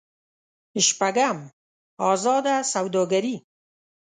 [0.87, 1.37] شپږم:
[2.11, 3.35] ازاده سوداګري.